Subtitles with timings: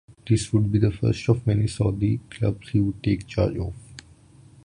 [0.27, 3.75] This would the first of many Saudi clubs he would take charge of.